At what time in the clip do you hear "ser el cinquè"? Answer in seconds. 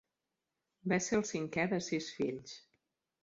1.07-1.67